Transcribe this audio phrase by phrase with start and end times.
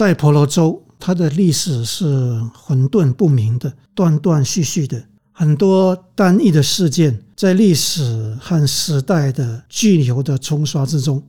[0.00, 11.22] 在婆罗洲，它的历史是混沌不明的，断断续续的，很多单一的事件在历史和时代的巨流的冲刷之中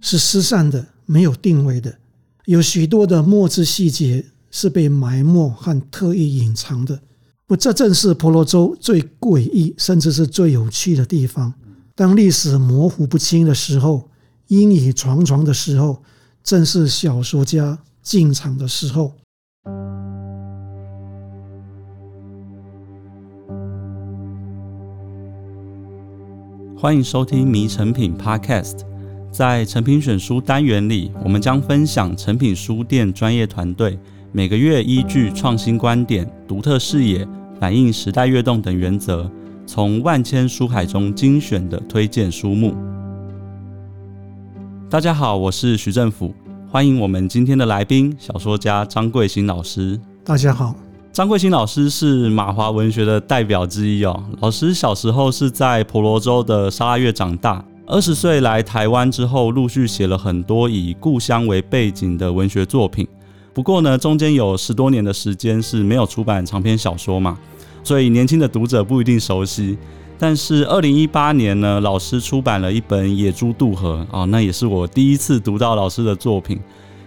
[0.00, 1.92] 是失散的，没有定位的，
[2.44, 7.00] 有许多的末枝细节是被埋没和特意隐藏的。
[7.48, 11.52] 不，这正是婆罗洲最诡异，甚至是最有趣的地方。
[11.96, 14.08] 当历史模糊不清的时候，
[14.46, 16.00] 阴影幢幢的时候，
[16.44, 19.14] 正是小说家进场的时候。
[26.76, 28.80] 欢迎收听《迷诚品》Podcast。
[29.30, 33.98] 在诚品选书单元里，我们将分享诚品书店专业团队。
[34.32, 37.26] 每个月依据创新观点、独特视野、
[37.58, 39.30] 反映时代跃动等原则，
[39.66, 42.74] 从万千书海中精选的推荐书目。
[44.90, 46.34] 大家好，我是徐政甫，
[46.74, 49.96] 欢迎我们今天的来宾，小说家张贵兴老师。
[50.24, 50.74] 大家好，
[51.12, 54.24] 张贵兴老师是马华文学的代表之一哦。
[54.40, 63.06] 老师小时候是在婆罗洲的沙拉越长大，二十岁来台湾之后，陆续写了很多以故乡为背景的文学作品。
[63.52, 67.38] 不过呢，中间有十多年的时间是没有出版长篇小说嘛，
[67.84, 69.78] 所以年轻的读者不一定熟悉。
[70.18, 76.58] 但是二零一八年呢，老师出版了一本《野猪渡河》啊，那也是我第一次读到老师的作品，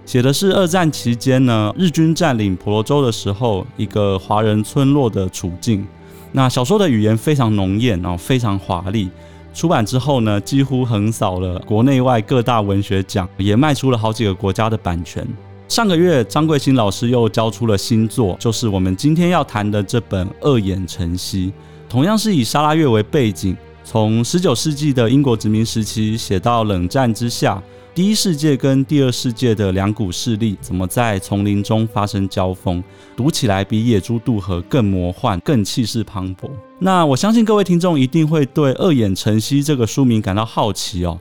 [0.05, 5.85] 写的是二战期间呢，日军占领婆罗洲的时候，一个华人村落的处境。
[6.33, 9.09] 那小说的语言非常浓艳，然后非常华丽。
[9.53, 15.25] 出版之后呢，几乎横扫了国内外各大文学奖，也卖出了好几个国家的版权。
[15.67, 21.47] 上个月，张贵兴老师又交出了新作，就是我们今天要谈的这本《恶眼晨曦》，
[21.89, 27.63] 同样是以沙拉越为背景，从十九世纪的英国殖民时期写到冷战之下，
[27.95, 32.83] 第一世界跟第二世界的两股势力怎么在丛林中发生交锋，
[33.15, 36.49] 读起来比《野猪渡河》更魔幻、更气势磅礴。
[36.77, 41.17] 那我相信各位听众一定会对《恶眼晨曦》这个书名感到好奇哦。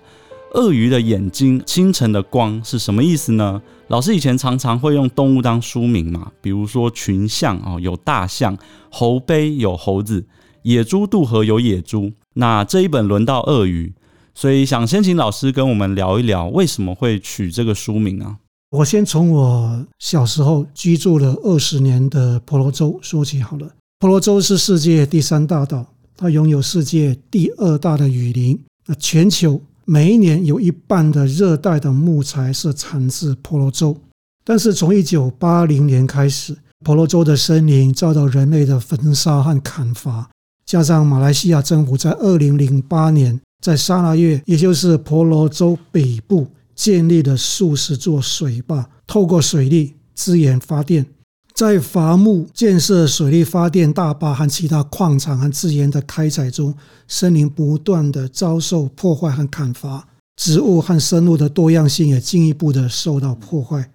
[0.55, 3.61] 鳄鱼的眼睛，清晨的光是什么意思呢？
[3.89, 8.55] 老师以前常常会用动物当书名嘛，比如说群象哦，有大象；
[8.91, 10.23] 猴杯有猴子；
[10.67, 12.13] 野猪渡河有野猪。
[12.35, 13.95] 那这一本轮到鳄鱼，
[14.35, 18.39] 所以想先请老师跟我们聊一聊，为什么会取这个书名啊？
[18.71, 23.69] 我先从我小时候居住了二十年的婆罗洲说起好了。
[24.01, 28.59] 婆罗洲是世界第三大岛，它拥有世界第二大的雨林。
[28.87, 29.61] 那全球。
[29.89, 33.97] 每一年有一半的热带的木材是产自婆罗洲，
[34.45, 40.29] 但是从一九八零年开始，婆罗洲的森林遭到人类的焚烧和砍伐，
[40.67, 51.07] 加上马来西亚政府在二零零八年在沙拉越，也就是婆罗洲北部建立了数十座水坝，透过水利资源发电。
[51.55, 56.75] 在伐木、建设水利发电大坝和其他矿场和资源的开采中，
[57.07, 63.89] 森林不断的遭受破坏和砍伐，植物和生物的多样性也进一步的受到破坏。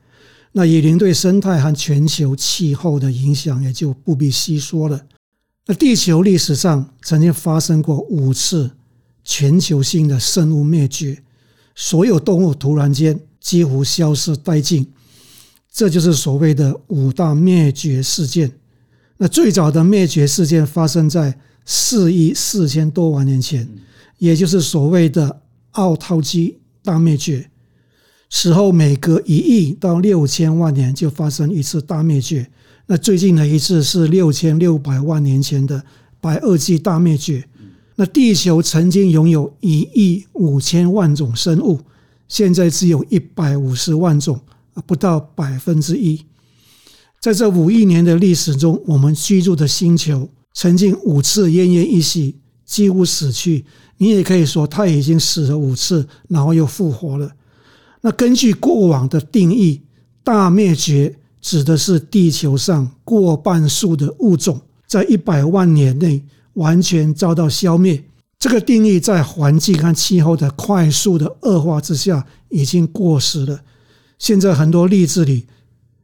[0.54, 5.02] 那雨林对生态和全球气候的影响也就不必细说了。
[5.68, 8.72] 那地球历史上曾经发生过五次
[9.24, 11.22] 全球性的生物灭绝，
[11.76, 14.92] 所有动物突然间几乎消失殆尽。
[15.72, 18.52] 这就是所谓的五大灭绝事件。
[19.18, 23.70] 那最早的灭绝事件发生在四亿四千多万年前，
[24.18, 25.42] 也就是所谓的
[25.72, 27.50] 奥陶纪大灭绝。
[28.30, 32.50] 此后每隔一亿到六千万年就发生一次大灭绝。
[32.92, 35.82] 那最近的一次是六千六百万年前的
[36.20, 37.42] 白垩纪大灭绝。
[37.96, 41.80] 那地球曾经拥有一亿五千万种生物，
[42.28, 44.38] 现在只有一百五十万种。
[44.86, 46.22] 不到百分之一，
[47.22, 52.36] 在这五亿年的历史中，我们居住的星球曾经五次奄奄一息，
[52.66, 53.64] 几乎死去。
[54.00, 57.32] 你也可以说，它已经死了五次，然后又复活了。
[58.02, 59.82] 那根据过往的定义，
[60.26, 66.24] 大灭绝指的是地球上过半数的物种在一百万年内
[66.54, 68.04] 完全遭到消灭。
[68.38, 73.60] 这个定义在环境和气候的快速的恶化之下已经过时了。
[74.18, 75.46] 现在很多例子里，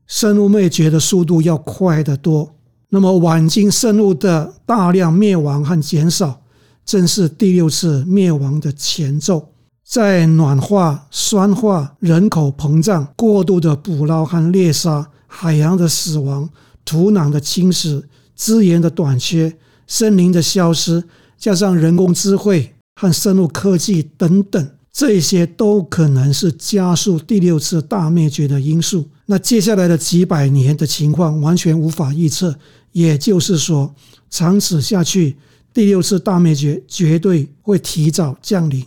[0.05, 2.55] 生物灭绝的速度要快得多。
[2.89, 6.41] 那么晚近生物的大量灭亡和减少，
[6.85, 9.49] 正是第六次灭亡的前奏。
[9.83, 16.49] 在暖化、酸化、人口膨胀、过度的捕捞和猎杀、海洋的死亡、
[16.83, 18.01] 土壤的侵蚀、
[18.35, 21.03] 资源的短缺、森林的消失，
[21.37, 24.69] 加上人工智慧和生物科技等等。
[24.91, 29.07] 这些都可能是加速第六次大灭绝的因素。
[29.27, 32.57] 那接下来的几百年的情况完全无法预测，
[32.93, 33.93] 也就是说，
[34.31, 35.37] 长此下去，
[35.71, 38.83] 第六次大灭绝绝对会提早降临。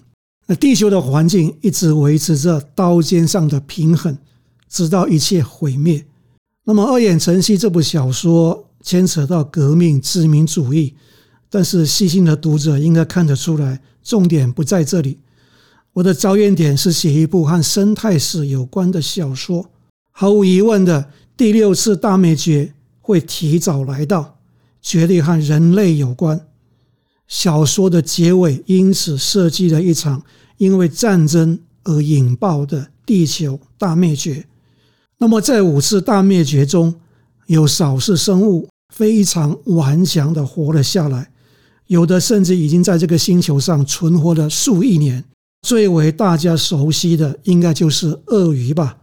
[0.49, 4.19] 那地球的环境一直维持着刀尖上的平衡，
[4.69, 6.05] 直到一切毁灭。
[6.65, 10.95] 那么《二眼晨曦》这部小说牵扯到革命、殖民主义，
[11.49, 15.19] 但是细心的读者应该看得出来，重点不在这里。
[15.95, 19.71] 我的着眼点是写一部和生态史有关的小说。
[20.13, 24.39] 毫无疑问的，第六次大灭绝会提早来到，
[24.83, 26.47] 绝对和人类有关。
[27.27, 30.23] 小说的结尾因此设计了一场
[30.59, 34.47] 因为战争而引爆的地球大灭绝。
[35.23, 36.95] 那么，在五次大灭绝中，
[37.47, 41.31] 有少数生物非常顽强的活了下来，
[41.89, 45.23] 有的甚至已经在这个星球上存活了数亿年。
[45.61, 48.97] 最为大家熟悉的，应该就是鳄鱼吧。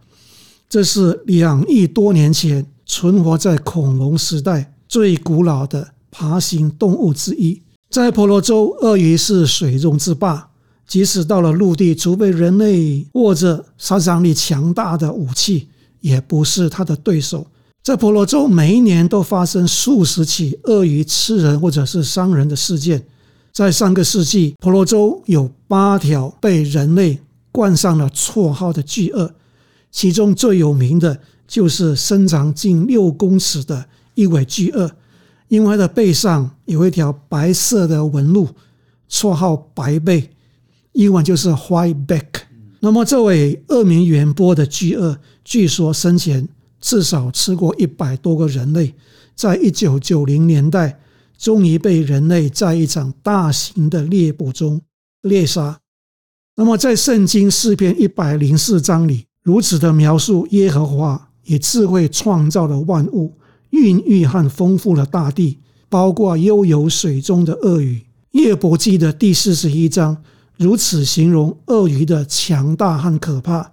[0.68, 7.62] 这是两亿多年前存活在恐龙时代最古老的爬行动物之一。
[7.90, 10.50] 在婆罗洲，鳄鱼是水中之霸，
[10.84, 15.68] 即使到了陆地，除非人类握着杀伤力强大的武器，
[16.00, 17.46] 也不是它的对手。
[17.82, 23.02] 在婆罗洲，每一年都发生数十起鳄鱼吃人或者是伤人的事件。
[23.52, 27.18] 在上个世纪，婆罗洲有八条被人类
[27.50, 29.34] 冠上了绰号的巨鳄。
[29.90, 34.90] 其中最有名的就是身长近六公尺的一尾巨鳄，
[35.48, 38.48] 因为它的背上有一条白色的纹路，
[39.10, 40.30] 绰号“白背”，
[40.92, 42.47] 英文就是 “white back”。
[42.80, 46.48] 那么这位恶名远播的巨鳄，据说生前
[46.80, 48.94] 至少吃过一百多个人类，
[49.34, 51.00] 在一九九零年代，
[51.36, 54.80] 终于被人类在一场大型的猎捕中
[55.22, 55.80] 猎杀。
[56.56, 59.26] 那么在圣经诗篇一百零四章里。
[59.44, 63.32] 如此的描述，耶和华以智慧创造了万物，
[63.70, 65.58] 孕育和丰富了大地，
[65.88, 68.04] 包括悠游水中的鳄鱼。
[68.32, 70.22] 约伯记的第四十一章
[70.58, 73.72] 如此形容鳄鱼的强大和可怕：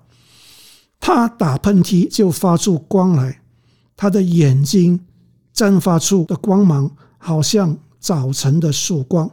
[0.99, 3.41] 它打喷嚏就发出光来，
[3.97, 4.99] 它的眼睛
[5.53, 9.29] 绽发出的光芒，好像早晨的曙光。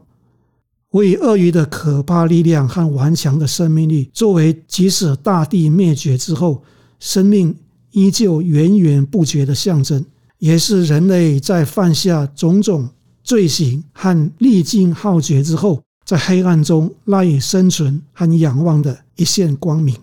[0.90, 6.62] 我以鳄鱼的可怕力量和顽强的生命力，作为即使大地灭绝之后，
[6.98, 7.54] 生命
[7.90, 10.02] 依旧源源不绝的象征，
[10.38, 12.88] 也是人类在犯下种种
[13.22, 19.96] 罪行和历经浩劫之后，在黑暗中赖以生存和仰望的一线光明。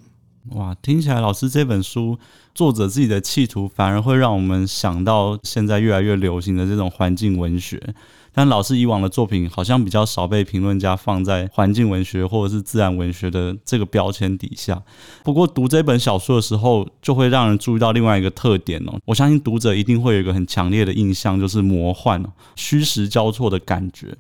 [0.52, 2.18] 哇，听起来老师这本书
[2.56, 7.82] 作者自己的企图，反而会让我们想到现在越来越流行的这种环境文学。
[8.32, 14.82] 但老师以往的作品好像比较少被评论家放在环境文学或者是自然文学的这个标签底下。
[15.24, 19.00] 不过读这本小说的时候，就会让人注意到另外一个特点哦。
[19.06, 22.24] 我相信读者一定会有一个很强烈的印象，就是魔幻、
[22.56, 24.16] 虚实交错的感觉。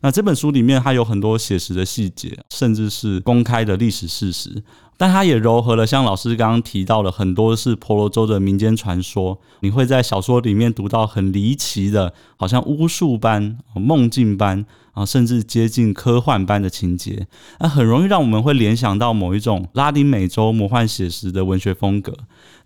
[0.00, 4.62] 那这本书里面，它有很多写实的细节，甚至是公开的历史事实。
[4.96, 17.26] 但它也糅合了像老师刚刚提到的很多是婆罗洲的民间传说，你会在小说里面读到很离奇的，好像巫术般、梦境般啊，甚至接近科幻般的情节，
[17.58, 22.16] 那很容易让我们会联想到某一种拉丁美洲魔幻写实的文学风格。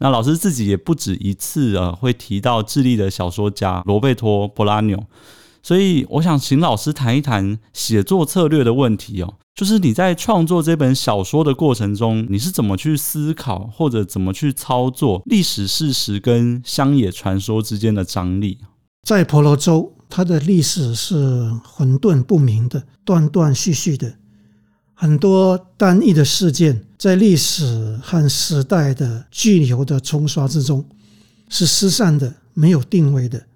[0.00, 5.02] 那老师自己也不止一次啊，会提到智利的小说家罗贝托·波拉纽。
[5.62, 9.34] 所以，我想请老师谈一谈写作策略的问题哦。
[9.54, 18.58] 就是你在创作这本小说的过程中，你是怎么去思考，或者怎么去操作历史事实跟乡野传说之间的张力？
[19.02, 24.14] 在婆罗洲，它的历史是混沌不明的，断断续续的，
[24.94, 30.84] 很多单一的事件在历史和时代的巨流的冲刷之中
[31.48, 33.47] 是失散的，没有定位的。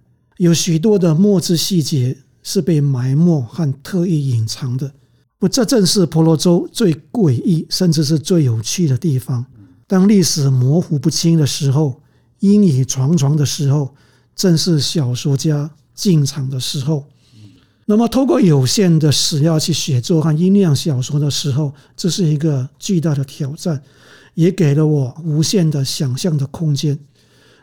[0.42, 4.92] 有许多的末枝细节是被埋没和特意隐藏的，
[5.38, 9.46] 不，这正是婆罗洲最诡异，甚至是最有趣的地方。
[9.86, 12.02] 当历史模糊不清的时候，
[12.40, 13.94] 阴影重重的时候，
[14.34, 17.04] 正是小说家进场的时候。
[17.86, 23.80] 那么，透过有限的史料去写作和酝酿小说的时候，这是一个巨大的挑战，
[24.34, 26.98] 也给了我无限的想象的空间。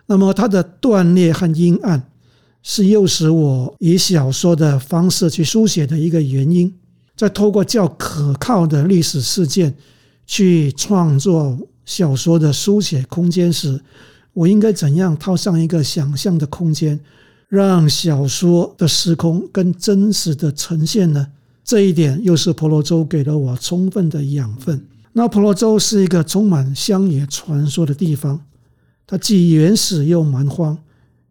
[0.05, 2.08] 那么，它的断裂和阴暗。
[2.61, 6.73] 是诱使我以小说的方式去书写的一个原因。
[7.15, 9.75] 在透过较可靠的历史事件
[10.25, 13.81] 去创作小说的书写空间时，
[14.31, 16.99] 我应该怎样套上一个想象的空间，
[17.49, 21.27] 让小说的时空更真实的呈现呢？
[21.65, 24.81] 这一点又是婆罗洲给了我充分的养分。
[25.11, 28.39] 那婆罗洲是一个充满乡野传说的地方，
[29.05, 30.77] 它既原始又蛮荒，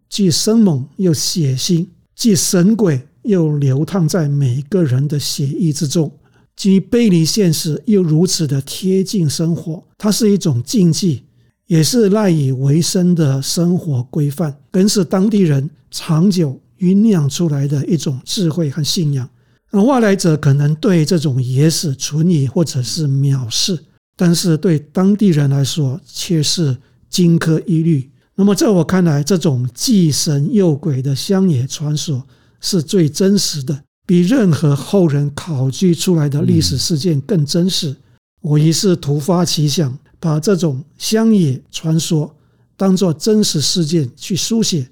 [0.09, 6.11] 既生猛又血腥，既神鬼又流淌在每个人的血液之中，
[6.57, 9.85] 既背离现实又如此的贴近生活。
[9.97, 11.25] 它是一种禁忌，
[11.67, 19.29] 也是赖以为生的生活规范，更是当地人长久酝酿出来的一种智慧和信仰。
[19.71, 23.79] 而外来者可能对这种野史存疑或者是藐视，
[24.17, 26.75] 但是对当地人来说却是
[27.11, 28.11] 金科玉律。
[28.41, 32.25] 那么在我看来，这种既神又鬼的乡野传说
[32.61, 37.97] 是最真实的，比任何后人考据出来的历史事件更真实。
[38.41, 42.33] 我于是突发奇想，把这种乡野传说
[42.77, 44.89] 当作真实事件去书写，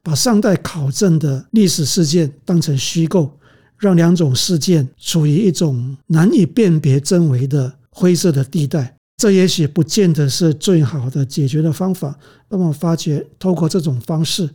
[0.00, 3.32] 把尚待考证的历史事件当成虚构。
[3.76, 12.16] 让两种事件处于一种难以辨别真伪的灰色的地带，这也许不见得是最好的解决的方法。
[12.48, 14.48] 那么，发觉透过这种方式，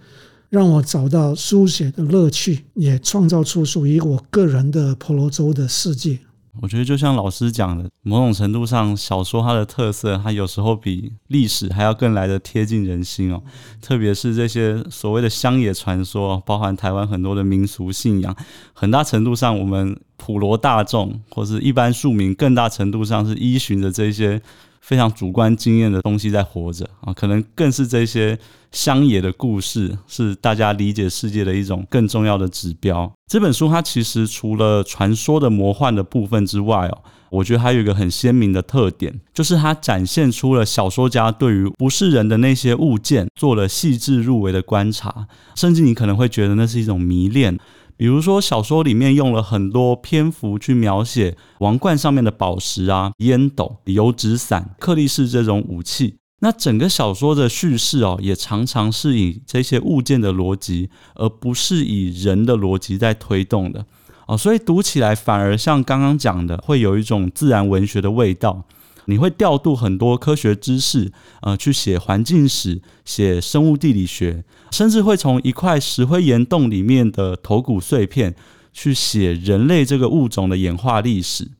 [0.49, 6.17] 让我找到书写的乐趣，也创造出属于我个人的婆罗洲的世界。
[6.61, 13.41] 我觉得就像老师讲的，某种程度上，小说它的特色，它有时候比历史还要更来的贴近人心哦。
[13.81, 18.35] 特别是这些所谓的乡野传说，包含台湾很多的民俗信仰，
[18.73, 24.41] 很大程度上，我们普罗大众或是一般庶民，更大程度上是依循着这些。
[24.83, 28.37] 非常主观经验的东西在活着啊，可能更是这些
[28.73, 33.09] 乡野的故事，是大家理解世界的一种更重要的指标。
[33.31, 36.97] 这本书它其实除了传说的魔幻的部分之外哦，
[37.31, 47.57] 我觉得还有一个很鲜明的特点，就是它展现出了小说家对于不是人的那些物件做了细致入微的观察，甚至你可能会觉得那是一种迷恋。
[48.03, 56.17] 比如说，小说里面用了很多篇幅去描写王冠上面的宝石啊、烟斗、油纸伞、克力士这种武器。
[56.41, 63.85] 那整个小说的叙事哦，也常常是以这些物件的逻辑，而不是以人的逻辑在推动的
[64.27, 64.37] 哦。
[64.37, 68.65] 所以读起来反而像刚刚讲的，会有一种自然文学的味道。
[69.05, 78.35] 你会调度很多科学知识，呃，去写环境史、写生物地理学，甚至会从一块石灰岩洞里面的头骨碎片
[78.71, 81.51] 去写人类这个物种的演化历史。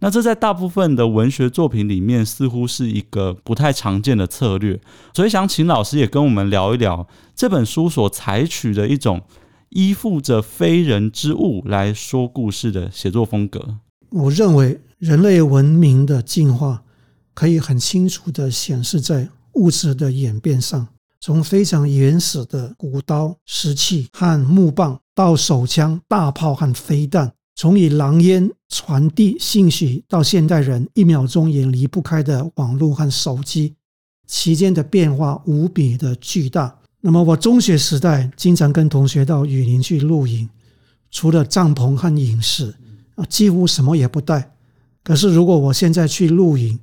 [0.00, 4.80] 那这在大部分的文学作品里面似乎是一个不太常见的策略，
[5.12, 9.22] 所以想请老师也跟我们聊一聊这本书所采取的一种
[9.70, 13.78] 依附着非人之物来说故事的写作风格。
[14.10, 16.84] 我认为人类文明的进化。
[17.38, 20.84] 可以很清楚地显示在物质的演变上，
[21.20, 33.76] 从非常原始的骨刀、石器和木棒，到手枪、大炮和飞弹，从以狼烟传递信息到现代人一秒钟也离不开的网络和手机，
[34.26, 36.76] 期间的变化无比的巨大。
[37.00, 40.50] 那么，我中学时代经常跟同学到雨林去露营，
[41.12, 42.74] 除了帐篷和饮食
[43.14, 44.56] 啊，几乎什么也不带。
[45.04, 46.76] 可是，如果我现在去露营，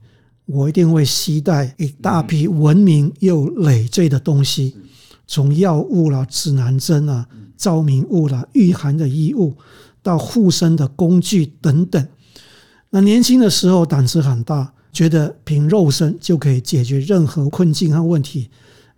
[0.46, 4.76] 我一定会携带一大批文明又累赘的东西，
[5.26, 9.56] 从药物啦、指南针啊、照明物啦、御寒的衣物，
[10.04, 12.08] 到护身的工具等等。
[12.92, 18.50] 那年轻的时候胆子很大，觉得凭肉身就可以解决任何困境和问题。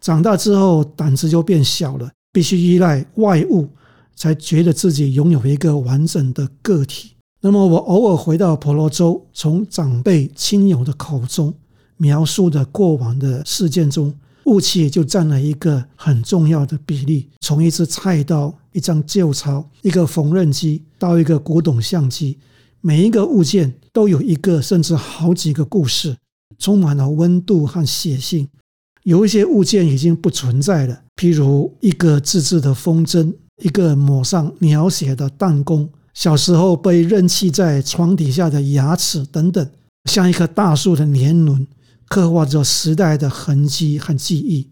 [0.01, 3.69] 长大之后胆子就变小了，必须依赖外物，
[4.15, 7.13] 才觉得自己拥有一个完整的个体。
[7.47, 11.53] 那么我偶尔回到婆罗洲，从长辈亲友的口中
[11.95, 14.13] 描述的过往的事件中，
[14.43, 17.29] 武器就占了一个很重要的比例。
[17.39, 22.37] 从一支菜刀、一张旧钞、一个缝纫机到一个古董相机，
[22.81, 26.17] 每一个物件都有一个甚至好几个故事，
[26.59, 28.45] 充满了温度和血性。
[29.03, 35.87] 有一些物件已经不存在了，譬如一个自制的风筝，一个抹上鸟血的弹弓。
[36.17, 39.69] 小时候被扔弃在床底下的牙齿等等，
[40.05, 41.67] 像一棵大树的年轮，
[42.07, 44.67] 刻画着时代的痕迹和记忆。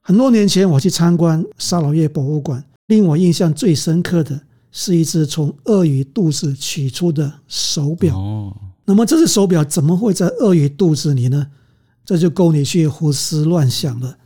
[0.00, 4.40] 很多年前，我去参观沙劳越博物馆，令我印象最深刻的
[4.72, 8.18] 是一只从鳄鱼肚子取出的手表。
[8.18, 11.48] 哦，那么这只手表怎么会在鳄鱼肚子里呢？
[12.02, 14.16] 这就够你去胡思乱想了。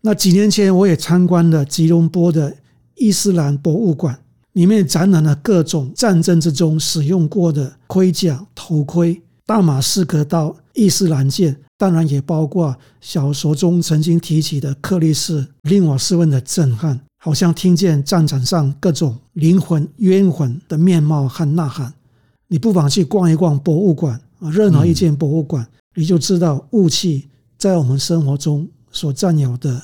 [0.00, 2.56] 那几年前，我也参观了吉隆坡的
[2.94, 4.20] 伊斯兰博物馆。
[4.56, 21.92] 里面展览了各种战争之中使用过的盔甲、头盔、大马士革刀、伊斯兰剑，当然也包括小说中曾经提起的克力士，令我十分的震撼，好像听见战场上各种灵魂、冤魂的面貌和呐喊。
[22.48, 29.82] 你不妨去逛一逛博物馆，啊，任何一间博物馆，你就知道雾气在我们生活中所占有的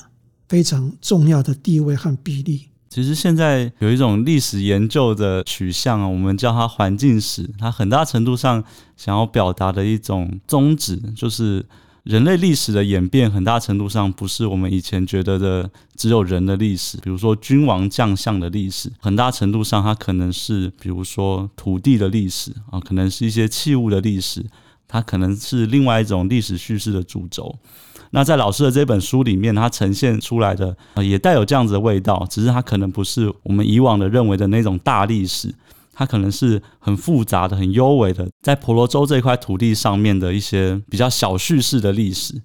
[0.49, 2.69] 非常重要的地位和比例。
[2.93, 8.63] 其实现在有一种历史研究的取向啊，我们叫它环境史，它很大程度上
[8.95, 11.65] 想要表达的一种宗旨，就是
[12.03, 16.97] 人类历史的演变，很大程度上不是我们以前觉得的只有人的历史。
[16.97, 24.45] 比如说君王将相的历史，很大程度上它可能是，比如说土地的历史啊，可能是一些器物的历史，
[24.87, 27.57] 它可能是另外一种历史叙事的主轴。
[28.15, 35.51] 那在老师的这本书里面，它呈现出来的也带有这样子的味道，只是它可能不是我们以往的认为的那种大历史，
[35.91, 42.39] 它可能是很复杂的、很幽微的，在婆罗洲这块土地上面的一些比较小叙事的历史。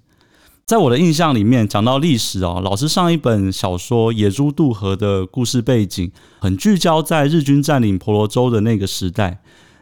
[0.65, 9.39] 在我的印象里面，讲到历史哦，老师上一本小说《野猪渡河》的故事背景很聚焦在日军占领婆罗洲的那个时代。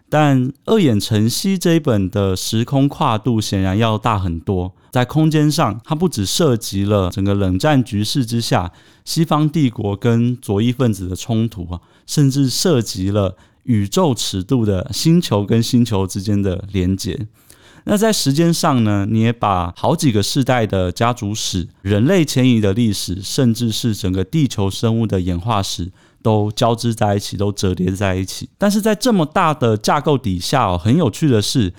[0.09, 8.71] 但二眼晨曦这一本的时空跨度显然要大很多，在空间上，它不只涉及了整个冷战局势之下
[9.03, 17.27] 西方帝国跟左翼分子的冲突啊，甚至涉及了宇宙尺度的星球跟星球之间的连结。
[17.83, 25.91] 那在时间上呢，你也把好几个世代的家族史、人类迁移的历史，甚至是整个地球生物的演化史。
[26.21, 28.49] 都交织在一起，都折叠在一起。
[28.57, 31.73] 但是在这么大的架构底下哦，很有趣的是，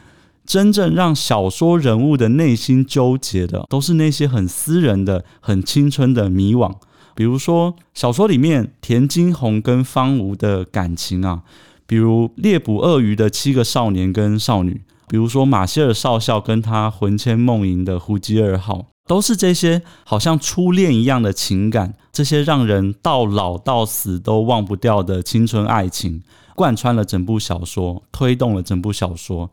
[0.46, 6.74] 真正让小说人物的内心纠结的，都是那些很私人的、很青春的迷惘。
[7.14, 11.42] 比如说，小说里面田金鸿跟方吴的感情啊，
[11.86, 18.86] 比如猎捕鳄鱼的七个少年跟少女，比如说马歇尔少校跟他魂牵梦萦的胡吉二号。
[19.08, 26.22] 都是这些好像初恋一样的情感，这些让人到老到死都忘不掉的青春爱情，
[26.54, 29.50] 贯穿了整部小说，推动了整部小说。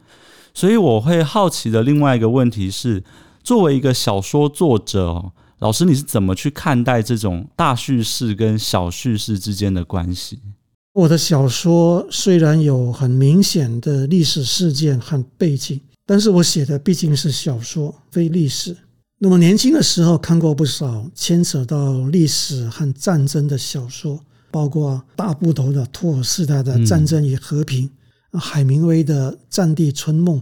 [0.53, 3.03] 所以我会好奇的另外一个问题是，
[3.43, 10.39] 作为一个小说作者，老师你是怎么去看待这种大叙事跟小叙事之间的关系？
[10.93, 18.77] 我的小说虽然有很明显的历史事件和背景，但是我写的毕竟是小说，非历史。
[19.25, 24.19] 那么年轻的时候看过不少牵扯到历史和战争的小说，
[24.51, 27.89] 包括大部头的托尔斯泰的《战争与和平》，
[28.37, 30.39] 海明威的《战地春梦》，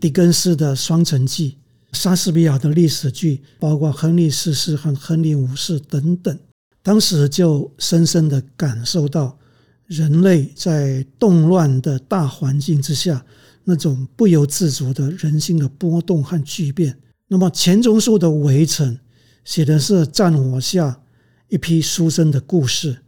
[0.00, 1.56] 狄更斯的《双城记》，
[1.96, 6.36] 莎士比亚的历史剧，包括《亨利四世》和《亨利五世》等等。
[6.82, 9.38] 当时就深深地感受到
[9.86, 13.24] 人类在动乱的大环境之下，
[13.62, 16.98] 那种不由自主的人性的波动和巨变。
[17.28, 18.94] 那么钱钟书的《围城》
[19.44, 21.00] 写的是战火下
[21.48, 22.98] 一批书生的故事，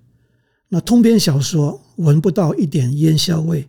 [0.69, 3.69] 那通篇小说闻不到一点烟硝味，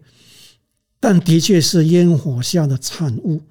[0.99, 3.41] 但的确是烟火下的产物。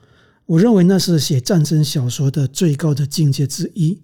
[0.46, 4.00] 我认为那是写战争小说的最高的境界之一。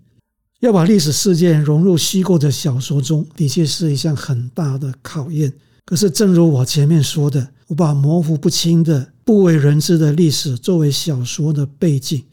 [0.61, 5.53] 要把历史事件融入虚构的小说中，的确是一项很大的考验。
[5.85, 12.25] 可是，正如我前面说的，我把模糊不清的、不为人知的历史作为小说的背景。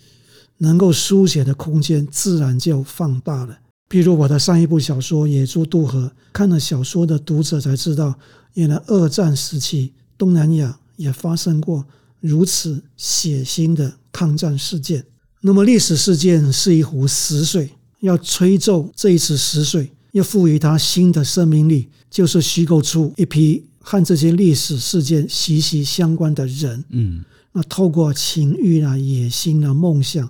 [0.59, 3.57] 能够书写的空间自然就放大了。
[3.89, 8.13] 譬如我的上一部小说《野猪渡河》，看了小说的读者才知道，
[8.53, 11.83] 原来二战时期东南亚也发生过
[12.19, 15.03] 如此血腥的抗战事件。
[15.41, 26.83] 那么历史事件是一壶死水，要吹皱这一池死水，要赋予它新的生命力，就是虚构出一批和这些历史事件息息相关的人。
[26.89, 30.29] 嗯，那透过情欲啊、野心啊、梦想。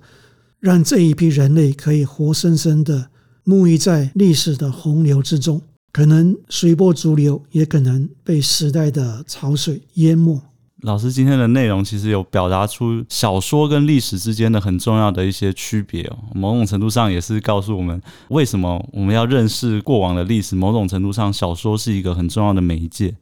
[0.59, 3.09] 让这一批人类可以活生生的
[3.45, 10.41] 沐浴在历史的洪流之中，可能随波逐流，也可能被时代的潮水淹没。
[10.81, 20.55] 老师今天的内容其实有表达出小说跟历史之间的很重要的一些区别哦，某种程度上也是告诉我们为什么我们要认识过往的历史。
[20.55, 23.15] 某种程度上，小说是一个很重要的媒介。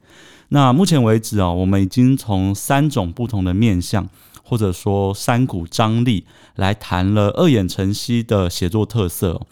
[0.50, 4.08] 那目前为止啊，我们已经从三种不同的面向。
[4.48, 9.42] 或者说三股张力来谈了二眼晨曦的写作特色。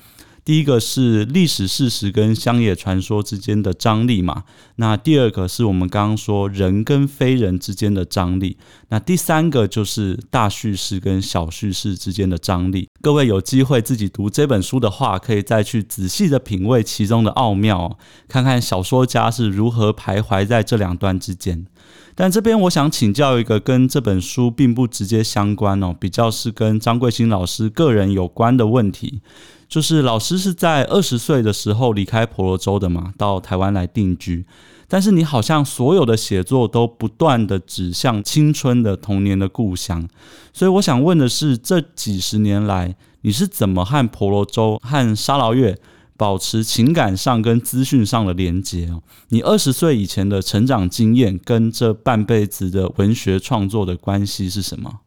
[0.46, 4.44] 第一个是历史事实跟乡野传说之间的张力嘛，
[4.76, 8.56] 那第二个是我们刚刚说人跟非人之间的张力，
[8.90, 12.88] 那第三个就是大叙事跟小叙事之间的张力。
[13.02, 21.66] 各位有机会自己读这本书的话，可以再去仔细的品味其中的奥妙，看看小说家是如何徘徊在这两端之间。
[22.14, 29.20] 但这边我想请教一个跟这本书并不直接相关哦，比较是跟张贵兴老师个人有关的问题。
[29.68, 34.46] 就是老师是在二十岁的时候离开婆罗洲的嘛，到台湾来定居。
[34.88, 40.08] 但是你好像所有的写作都不断的指向青春的童年的故乡。
[40.52, 45.76] 所以我想问的是，这几十年来你是怎么和婆罗洲和沙劳越
[46.16, 49.02] 保持情感上跟资讯上的连接哦？
[49.30, 55.00] 你二十岁以前的成长经验跟这半辈子的文学创作的关系是什么？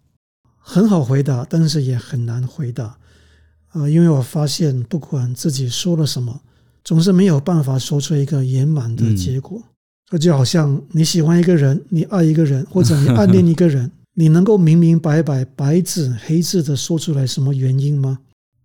[0.60, 2.99] 很好回答，但是也很难回答。
[3.70, 6.42] 啊，因为我发现，不管自己说了什么，
[6.84, 9.62] 总是没有办法说出一个圆满的结果。
[10.10, 18.20] 这、嗯、就好像你喜欢一个人，你爱一个人，或者你暗恋一个人， 你能够明明白白、白纸黑字的说出来什么原因吗？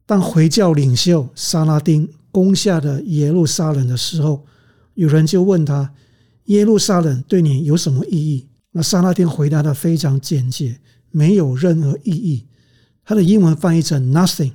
[0.07, 4.45] 当回教领袖萨拉丁攻下的耶路撒冷的时候，
[4.95, 5.93] 有人就问他
[6.47, 12.47] ：“耶路撒冷对你有什么意义？”那萨拉丁回答的非常简洁，没有任何意义。
[13.05, 14.53] 他的英文翻译成 “nothing”。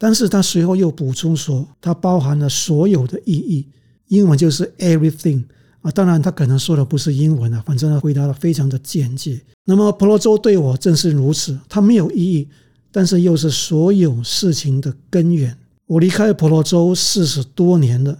[0.00, 3.66] 但是他随后又补充说，它包含了所有的意义，
[4.06, 5.42] 英文就是 everything
[5.82, 5.90] 啊。
[5.90, 9.40] 当然，他可能说的不是英文啊，反正他回答的非常的简洁。
[9.64, 12.48] 那么婆罗洲对我正是如此，它没有意义，
[12.92, 15.58] 但是又是所有事情的根源。
[15.86, 18.16] 我离开婆罗洲四十多年了，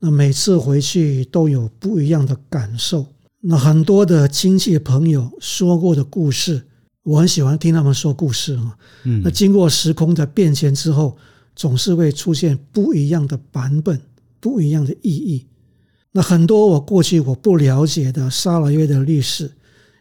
[0.00, 3.06] 那每次回去都有不一样的感受。
[3.40, 6.66] 那很多的亲戚朋友说过的故事。
[7.04, 11.16] 我很喜欢听他们说故事啊，嗯，那经过时空的变迁之后，
[11.54, 14.00] 总是会出现不一样的版本，
[14.40, 15.46] 不一样的意义。
[16.12, 19.52] 那很多我过去我不了解的沙拉越的历史，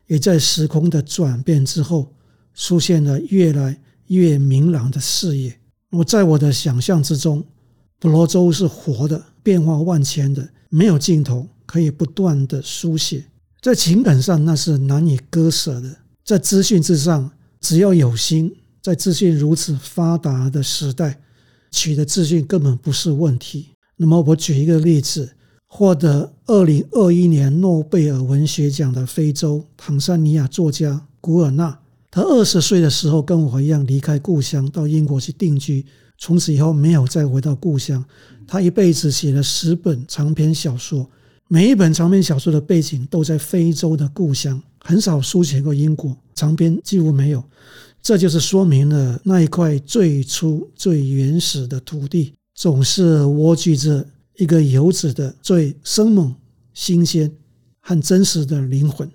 [0.07, 2.13] 也在时空的转变之后，
[2.55, 5.59] 出现了越来越明朗的视野。
[5.89, 7.43] 我在我的想象之中，
[7.99, 13.25] 婆罗洲是活的，变化万千的，没有尽头，可以不断的书写。
[13.61, 15.97] 在情感上，那是难以割舍的。
[16.23, 21.19] 在资讯之上，只要有心，在资讯如此发达的时代，
[21.69, 23.69] 取得资讯根本不是问题。
[23.97, 25.35] 那么，我举一个例子：
[25.67, 31.77] 获得二零二一年诺贝尔文学奖的非洲坦桑尼亚作家古尔纳，
[32.09, 35.85] 他二十岁的时候跟我一样离开故乡到英国去定居，
[36.17, 38.03] 从此以后没有再回到故乡。
[38.47, 41.09] 他一辈子写了十本长篇小说，
[41.47, 44.61] 每一本长篇小说的背景都在非洲的故乡。
[44.85, 47.41] 很少书写过英国长篇，几乎没有。
[48.01, 54.05] 这就是说明了那一块最初最原始的土地，总是蜗居着
[54.37, 56.35] 一个游子的最生猛、
[56.73, 57.31] 新鲜
[57.79, 59.09] 和真实的灵魂。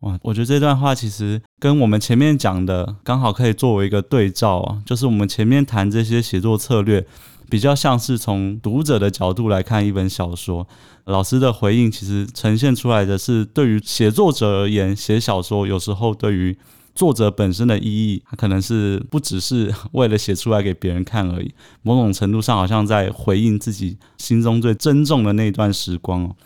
[0.00, 7.06] 哇，我觉得这段话其实跟我们前面讲的刚好可以作为一个对照啊，就是我们前面谈这些写作策略。
[7.48, 10.66] 比较像是从读者的角度来看一本小说，
[11.04, 16.56] 老师的回应其实呈现出来的是，对于写作者而言，写小说有时候对于
[16.94, 21.52] 作者本身的意义，它可能是不只是为了写出来给别人看而已，
[21.82, 26.36] 某种程度上好像在回应自己心中最珍重的那段时光哦。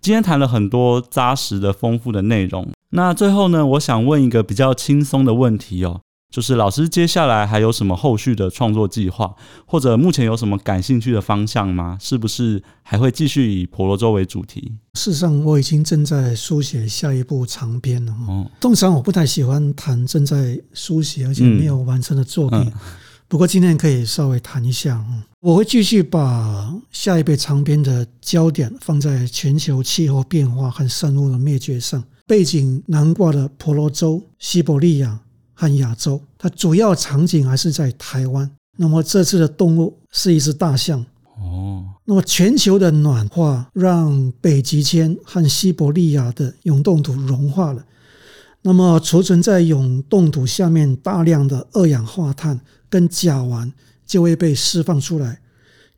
[0.00, 6.00] 今天谈了很多扎实的、丰富的内容，那最后呢，我想问一个比较轻松的问题哦。
[6.28, 9.34] 就是老师接下来还有什么后续的创作计划，
[9.64, 11.96] 或者目前有什么感兴趣的方向吗？
[12.00, 14.72] 是不是还会继续以婆罗洲为主题？
[14.94, 18.12] 事实上，我已经正在书写下一部长篇了。
[18.28, 22.80] 哦，通常我不太喜欢谈正在书写而且没有完成的作品，嗯嗯、
[23.28, 25.02] 不过今天可以稍微谈一下。
[25.40, 35.20] 我会继续把下一部长篇的焦点放在全球气候变化和生物的灭绝上，背景南挂的婆罗洲、西伯利亚。
[35.58, 38.48] 和亚洲，它主要场景还是在台湾。
[38.76, 41.04] 那么这次的动物是一只大象。
[41.38, 41.82] 哦。
[42.04, 47.82] 那么全球的暖化让北极圈和西伯利亚的永冻土融化了。
[48.60, 53.72] 那么储存在永冻土下面大量的二氧化碳跟甲烷
[54.04, 55.40] 就会被释放出来，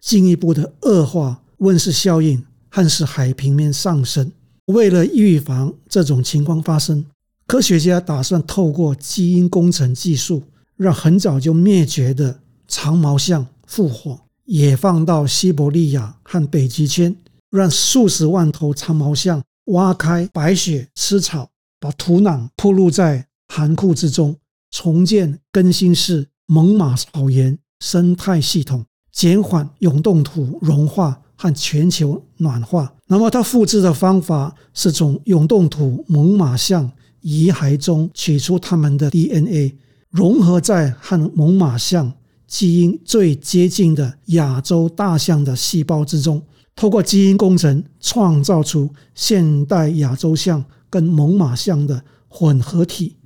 [0.00, 4.30] 进一步的恶化温室效应和使海平面上升。
[4.66, 7.04] 为了预防这种情况发生。
[7.48, 10.42] 科学家打算透过基因工程技术，
[10.76, 17.16] 让很早就灭绝的长毛象复活，也放到西伯利亚和北极圈，
[17.50, 21.48] 让数十万头长毛象挖开白雪吃草，
[21.80, 24.36] 把土壤铺露在寒库之中，
[24.70, 32.92] 重建更新世猛犸草原生态系统，减缓永冻土融化和全球暖化。
[33.06, 36.92] 那么，它复制的方法是从永冻土猛犸象。
[37.28, 39.74] 遗骸中取出它们的 DNA，
[40.08, 42.10] 融合在和猛犸象
[42.46, 46.42] 基因最接近的亚洲大象的细胞之中，
[46.74, 53.16] 透过基因工程创造出现代亚洲象跟猛犸象的混合体，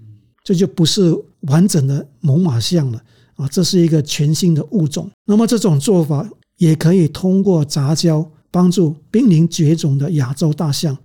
[0.43, 3.01] 这就不是完整的猛犸象了
[3.37, 3.47] 啊！
[3.47, 5.09] 这是一个全新的物种。
[5.27, 10.99] 那么这种做法也可以通过杂交帮助濒临绝种的亚洲大象。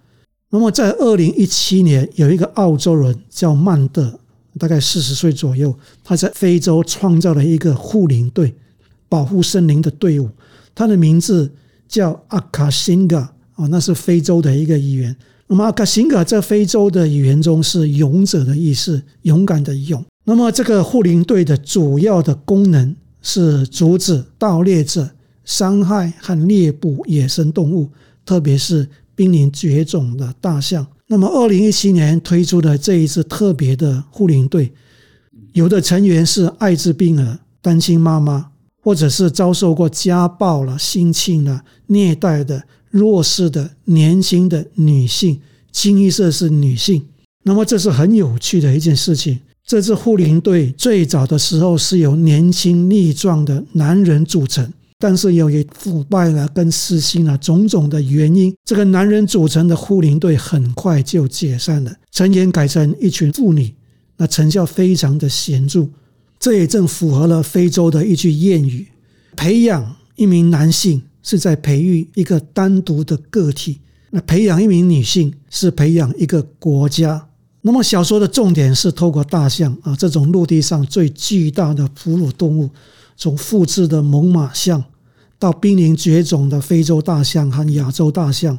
[0.50, 4.18] 那么在二零一七年，有一个澳洲人叫曼德，
[4.58, 8.56] 大概四十岁左右，他在非洲创造了一个护林队，
[9.10, 10.30] 保护森林的队伍。
[10.74, 11.52] 他的名字
[11.86, 13.18] 叫阿卡辛格
[13.56, 15.14] 啊，那是非洲的一个语言。
[15.48, 20.02] 那么阿卡辛格在非洲的语言中是勇者的意思，勇敢的勇。
[20.24, 25.10] 那么这个护林队的主要的功能是阻止盗猎者
[25.44, 27.90] 伤害和猎捕野生动物，
[28.26, 28.88] 特别是。
[29.18, 30.86] 濒临绝种的大象。
[31.08, 34.72] 那么，二零一七年推出的这一支特别的护林队，
[35.54, 38.52] 有的成员是艾滋病儿、单亲妈妈，
[38.84, 47.04] 或者是遭受过家暴了、性侵了、虐待的弱势的年轻的女性，清一色是女性。
[47.44, 49.40] 那么，这是很有趣的一件事情。
[49.66, 54.72] 这支护林队最早的时候是由年轻力壮的男人组成。
[55.00, 63.76] 但是由于腐败了跟私心了种种的原因，这个男人组成的护林队很快就解散了，成员改成一群妇女，
[64.18, 65.88] 那成效非常的显著。
[66.40, 68.88] 这也正符合了非洲的一句谚语：
[69.36, 77.28] 培养一名男性是在培育一个单独的个体，那培养一名女性是培养一个国家。
[77.62, 82.70] 那么小说的重点是透过大象啊这种陆地上最巨大的哺乳动物。
[83.18, 84.82] 从复制的猛犸象
[85.38, 88.58] 到濒临绝种的非洲大象和亚洲大象，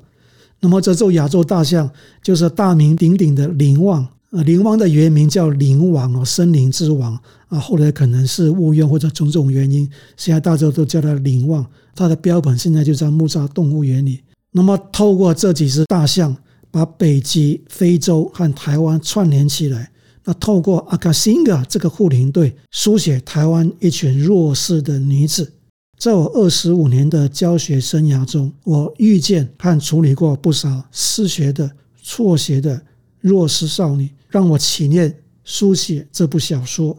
[0.61, 1.89] 那么这种亚洲大象
[2.23, 7.19] 就是大名鼎鼎的林旺啊，林旺的原名叫林王哦，森林之王
[7.49, 11.65] 啊，后来可能是误用或者种种原因，现在大家都叫它林旺。
[11.95, 14.21] 它的标本现在就在木栅动物园里。
[14.53, 16.37] 那么透过这几只大象，
[16.71, 19.91] 把北极、非洲和台湾串联起来。
[20.29, 25.55] 那透过阿卡辛嘎这个护林队，书写台湾一群弱势的女子。
[25.97, 31.71] 在我二十五年的教学生涯中，我遇见和处理过不少失学的、
[32.03, 32.83] 辍学的
[33.21, 36.95] 弱势少女，让我起念书写这部小说。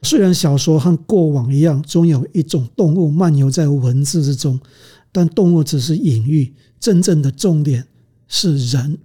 [0.00, 4.58] 虽然小说和过往一样，总有一种动物漫游在文字之中，
[5.12, 7.86] 但动物只是隐喻，真正的重点
[8.26, 8.96] 是人。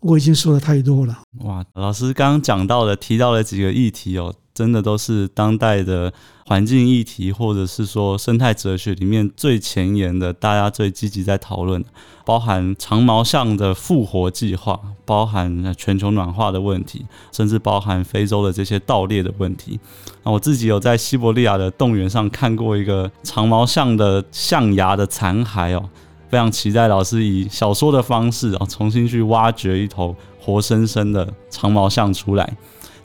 [0.00, 1.18] 我已经说的太多了。
[1.40, 6.12] 哇，老师刚刚讲到的、提到的几个议题哦，真的都是当代的
[6.46, 11.84] 环境议题，或者是说生态哲学里面最前沿的，大家最积极在讨论，
[12.24, 19.80] 包含长毛象的复活计划，包含全球暖化的问题，甚至包含非洲的这些盗猎的问题。
[20.22, 25.88] 那我自己有在西伯利亚的动物园上看过一个长毛象的象牙的残骸哦。
[26.28, 32.56] 非常期待老师以小说的方式啊，重新去挖掘一头活生生的长毛象出来。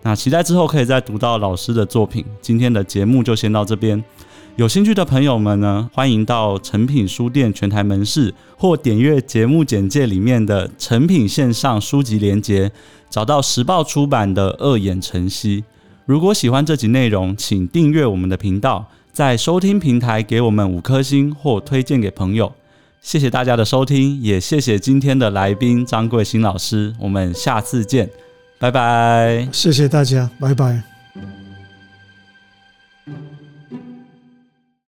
[0.03, 2.25] 那期待之后可以再读到老师的作品。
[2.41, 4.03] 今天的节目就先到这边。
[4.55, 12.71] 有兴趣的朋友们呢，欢迎到诚品书店全台门市或点阅节目简介里面的诚品线上书籍连结，
[13.09, 15.61] 找到时报出版的《恶眼晨曦》。
[16.05, 22.51] 如果喜欢这集内容，请订阅我们的频道，在收听平台给我们五颗星或推荐给朋友。
[23.01, 26.93] 谢谢大家的收听，也谢谢今天的来宾张贵新老师。
[26.99, 28.07] 我们下次见，
[28.59, 29.47] 拜拜。
[29.51, 30.90] 谢谢大家，拜拜。